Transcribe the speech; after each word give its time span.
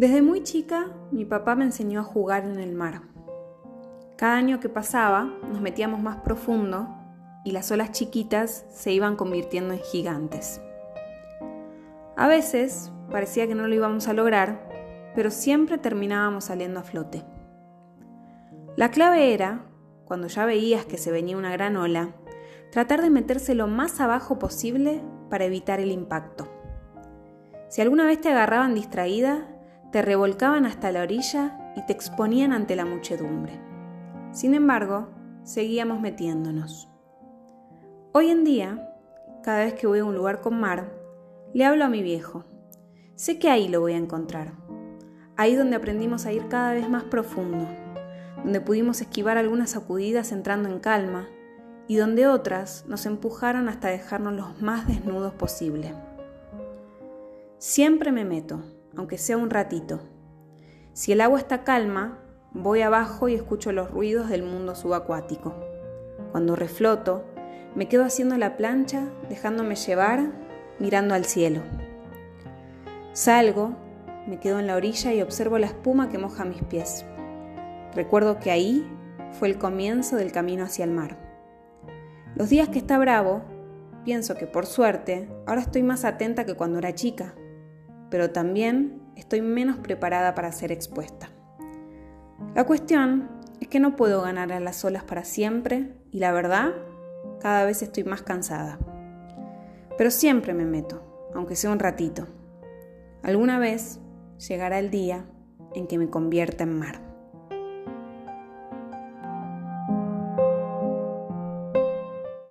Desde 0.00 0.22
muy 0.22 0.42
chica, 0.42 0.86
mi 1.10 1.26
papá 1.26 1.54
me 1.54 1.66
enseñó 1.66 2.00
a 2.00 2.04
jugar 2.04 2.46
en 2.46 2.58
el 2.58 2.74
mar. 2.74 3.02
Cada 4.16 4.36
año 4.36 4.58
que 4.58 4.70
pasaba, 4.70 5.24
nos 5.46 5.60
metíamos 5.60 6.00
más 6.00 6.16
profundo 6.22 6.88
y 7.44 7.50
las 7.50 7.70
olas 7.70 7.92
chiquitas 7.92 8.64
se 8.70 8.92
iban 8.92 9.14
convirtiendo 9.14 9.74
en 9.74 9.80
gigantes. 9.80 10.62
A 12.16 12.28
veces 12.28 12.90
parecía 13.10 13.46
que 13.46 13.54
no 13.54 13.68
lo 13.68 13.74
íbamos 13.74 14.08
a 14.08 14.14
lograr, 14.14 14.66
pero 15.14 15.30
siempre 15.30 15.76
terminábamos 15.76 16.44
saliendo 16.44 16.80
a 16.80 16.84
flote. 16.84 17.22
La 18.76 18.90
clave 18.90 19.34
era, 19.34 19.66
cuando 20.06 20.28
ya 20.28 20.46
veías 20.46 20.86
que 20.86 20.96
se 20.96 21.12
venía 21.12 21.36
una 21.36 21.52
gran 21.52 21.76
ola, 21.76 22.14
tratar 22.72 23.02
de 23.02 23.10
meterse 23.10 23.54
lo 23.54 23.66
más 23.66 24.00
abajo 24.00 24.38
posible 24.38 25.02
para 25.28 25.44
evitar 25.44 25.78
el 25.78 25.90
impacto. 25.90 26.48
Si 27.68 27.82
alguna 27.82 28.06
vez 28.06 28.18
te 28.18 28.30
agarraban 28.30 28.74
distraída, 28.74 29.49
te 29.92 30.02
revolcaban 30.02 30.66
hasta 30.66 30.92
la 30.92 31.02
orilla 31.02 31.72
y 31.76 31.84
te 31.86 31.92
exponían 31.92 32.52
ante 32.52 32.76
la 32.76 32.84
muchedumbre. 32.84 33.60
Sin 34.32 34.54
embargo, 34.54 35.08
seguíamos 35.42 36.00
metiéndonos. 36.00 36.88
Hoy 38.12 38.30
en 38.30 38.44
día, 38.44 38.94
cada 39.42 39.64
vez 39.64 39.74
que 39.74 39.86
voy 39.86 40.00
a 40.00 40.04
un 40.04 40.14
lugar 40.14 40.40
con 40.40 40.60
mar, 40.60 40.92
le 41.52 41.64
hablo 41.64 41.84
a 41.84 41.88
mi 41.88 42.02
viejo. 42.02 42.44
Sé 43.16 43.38
que 43.38 43.50
ahí 43.50 43.68
lo 43.68 43.80
voy 43.80 43.94
a 43.94 43.98
encontrar. 43.98 44.52
Ahí 45.36 45.56
donde 45.56 45.76
aprendimos 45.76 46.26
a 46.26 46.32
ir 46.32 46.46
cada 46.48 46.72
vez 46.72 46.88
más 46.88 47.04
profundo, 47.04 47.66
donde 48.44 48.60
pudimos 48.60 49.00
esquivar 49.00 49.38
algunas 49.38 49.70
sacudidas 49.70 50.32
entrando 50.32 50.68
en 50.68 50.78
calma 50.78 51.28
y 51.88 51.96
donde 51.96 52.28
otras 52.28 52.84
nos 52.86 53.06
empujaron 53.06 53.68
hasta 53.68 53.88
dejarnos 53.88 54.34
los 54.34 54.62
más 54.62 54.86
desnudos 54.86 55.34
posible. 55.34 55.94
Siempre 57.58 58.12
me 58.12 58.24
meto, 58.24 58.62
aunque 58.96 59.18
sea 59.18 59.36
un 59.36 59.50
ratito. 59.50 60.00
Si 60.92 61.12
el 61.12 61.20
agua 61.20 61.38
está 61.38 61.64
calma, 61.64 62.18
voy 62.52 62.82
abajo 62.82 63.28
y 63.28 63.34
escucho 63.34 63.72
los 63.72 63.90
ruidos 63.90 64.28
del 64.28 64.42
mundo 64.42 64.74
subacuático. 64.74 65.54
Cuando 66.32 66.56
refloto, 66.56 67.24
me 67.74 67.88
quedo 67.88 68.04
haciendo 68.04 68.36
la 68.36 68.56
plancha, 68.56 69.08
dejándome 69.28 69.76
llevar, 69.76 70.32
mirando 70.78 71.14
al 71.14 71.24
cielo. 71.24 71.62
Salgo, 73.12 73.76
me 74.26 74.40
quedo 74.40 74.58
en 74.58 74.66
la 74.66 74.76
orilla 74.76 75.12
y 75.12 75.22
observo 75.22 75.58
la 75.58 75.66
espuma 75.66 76.08
que 76.08 76.18
moja 76.18 76.44
mis 76.44 76.62
pies. 76.64 77.04
Recuerdo 77.94 78.38
que 78.38 78.50
ahí 78.50 78.86
fue 79.32 79.48
el 79.48 79.58
comienzo 79.58 80.16
del 80.16 80.32
camino 80.32 80.64
hacia 80.64 80.84
el 80.84 80.90
mar. 80.90 81.16
Los 82.34 82.48
días 82.48 82.68
que 82.68 82.78
está 82.78 82.98
bravo, 82.98 83.42
pienso 84.04 84.34
que 84.34 84.46
por 84.46 84.66
suerte 84.66 85.28
ahora 85.46 85.60
estoy 85.62 85.82
más 85.82 86.04
atenta 86.04 86.44
que 86.44 86.54
cuando 86.54 86.78
era 86.78 86.94
chica 86.94 87.34
pero 88.10 88.30
también 88.30 89.00
estoy 89.16 89.40
menos 89.40 89.78
preparada 89.78 90.34
para 90.34 90.52
ser 90.52 90.72
expuesta. 90.72 91.30
La 92.54 92.64
cuestión 92.64 93.28
es 93.60 93.68
que 93.68 93.80
no 93.80 93.96
puedo 93.96 94.22
ganar 94.22 94.52
a 94.52 94.60
las 94.60 94.84
olas 94.84 95.04
para 95.04 95.24
siempre 95.24 95.94
y 96.10 96.18
la 96.18 96.32
verdad, 96.32 96.74
cada 97.40 97.64
vez 97.64 97.82
estoy 97.82 98.04
más 98.04 98.22
cansada. 98.22 98.78
Pero 99.96 100.10
siempre 100.10 100.54
me 100.54 100.64
meto, 100.64 101.30
aunque 101.34 101.56
sea 101.56 101.70
un 101.70 101.78
ratito. 101.78 102.26
Alguna 103.22 103.58
vez 103.58 104.00
llegará 104.48 104.78
el 104.78 104.90
día 104.90 105.26
en 105.74 105.86
que 105.86 105.98
me 105.98 106.08
convierta 106.08 106.64
en 106.64 106.78
mar. 106.78 107.09